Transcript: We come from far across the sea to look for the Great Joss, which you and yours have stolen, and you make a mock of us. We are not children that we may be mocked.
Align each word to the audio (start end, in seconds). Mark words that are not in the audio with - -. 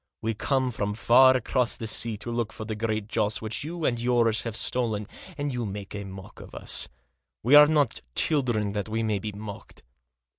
We 0.19 0.33
come 0.33 0.71
from 0.71 0.95
far 0.95 1.37
across 1.37 1.77
the 1.77 1.85
sea 1.85 2.17
to 2.17 2.31
look 2.31 2.51
for 2.51 2.65
the 2.65 2.73
Great 2.73 3.07
Joss, 3.07 3.39
which 3.39 3.63
you 3.63 3.85
and 3.85 4.01
yours 4.01 4.41
have 4.41 4.55
stolen, 4.55 5.05
and 5.37 5.53
you 5.53 5.63
make 5.63 5.93
a 5.93 6.05
mock 6.05 6.39
of 6.39 6.55
us. 6.55 6.89
We 7.43 7.53
are 7.53 7.67
not 7.67 8.01
children 8.15 8.71
that 8.73 8.89
we 8.89 9.03
may 9.03 9.19
be 9.19 9.31
mocked. 9.31 9.83